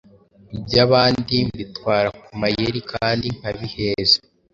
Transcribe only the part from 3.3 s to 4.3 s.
nkabiheza.